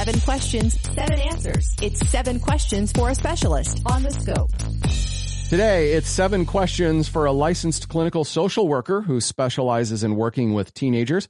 [0.00, 1.76] Seven questions, seven answers.
[1.82, 4.50] It's seven questions for a specialist on the scope.
[5.50, 10.72] Today, it's seven questions for a licensed clinical social worker who specializes in working with
[10.72, 11.28] teenagers.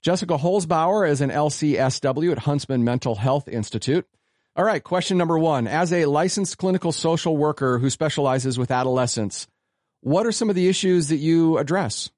[0.00, 4.06] Jessica Holzbauer is an LCSW at Huntsman Mental Health Institute.
[4.54, 5.66] All right, question number one.
[5.66, 9.48] As a licensed clinical social worker who specializes with adolescents,
[10.02, 12.10] what are some of the issues that you address?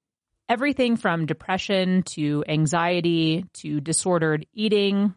[0.46, 5.14] Everything from depression to anxiety to disordered eating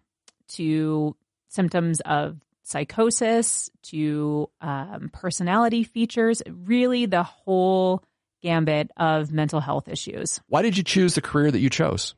[0.49, 1.15] to
[1.49, 8.03] symptoms of psychosis to um, personality features, really the whole
[8.41, 10.39] gambit of mental health issues.
[10.47, 12.13] Why did you choose the career that you chose?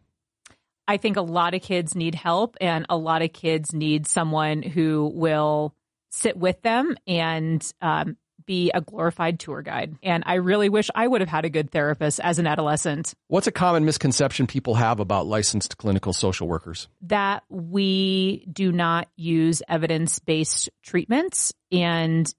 [0.88, 4.62] I think a lot of kids need help and a lot of kids need someone
[4.62, 5.74] who will
[6.10, 9.96] sit with them and um, be a glorified tour guide.
[10.04, 13.14] And I really wish I would have had a good therapist as an adolescent.
[13.28, 16.88] What's a common misconception people have about licensed clinical social workers?
[17.04, 22.34] That we do not use evidence based treatments and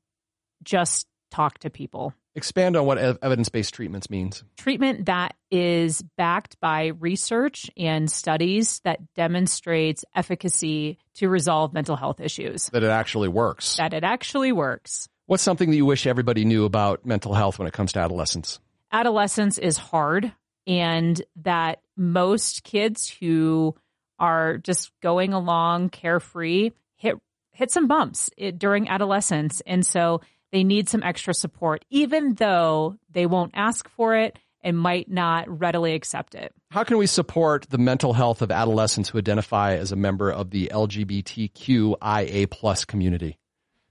[0.63, 2.15] just talk to people.
[2.35, 4.43] Expand on what evidence based treatments means.
[4.57, 12.21] Treatment that is backed by research and studies that demonstrates efficacy to resolve mental health
[12.21, 12.71] issues.
[12.71, 13.77] That it actually works.
[13.77, 15.11] That it actually works.
[15.33, 18.61] What's something that you wish everybody knew about mental health when it comes to adolescence?
[18.93, 20.31] Adolescence is hard,
[20.67, 23.75] and that most kids who
[24.19, 27.15] are just going along carefree hit
[27.53, 30.21] hit some bumps eh, during adolescence, and so
[30.53, 35.49] they need some extra support, even though they won't ask for it and might not
[35.49, 36.53] readily accept it.
[36.73, 40.51] How can we support the mental health of adolescents who identify as a member of
[40.51, 43.39] the LGBTQIA plus community?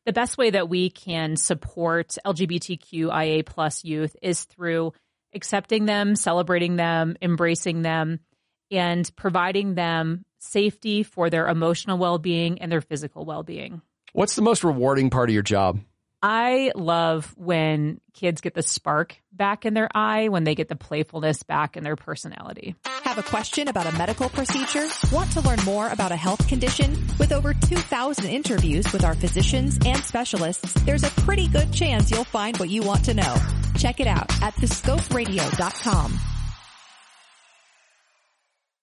[0.06, 4.94] The best way that we can support LGBTQIA plus youth is through
[5.34, 8.20] accepting them, celebrating them, embracing them,
[8.72, 13.82] and providing them safety for their emotional well-being and their physical well-being.
[14.14, 15.80] What's the most rewarding part of your job?
[16.24, 20.76] I love when kids get the spark back in their eye, when they get the
[20.76, 22.76] playfulness back in their personality.
[22.86, 24.88] Have a question about a medical procedure?
[25.12, 26.92] Want to learn more about a health condition?
[27.18, 32.24] With over 2,000 interviews with our physicians and specialists, there's a pretty good chance you'll
[32.24, 33.36] find what you want to know.
[33.78, 36.20] Check it out at thescoperadio.com.